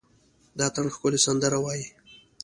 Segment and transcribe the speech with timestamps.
[0.57, 1.87] د اټن ښکلي سندره وايي،